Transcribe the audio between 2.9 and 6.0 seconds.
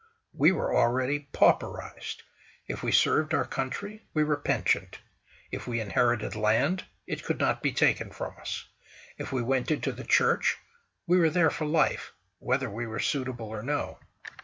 served our country, we were pensioned.... If we